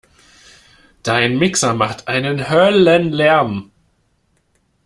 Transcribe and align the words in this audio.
Dein 1.03 1.37
Mixer 1.37 1.75
macht 1.75 2.07
einen 2.07 2.49
Höllenlärm! 2.49 3.71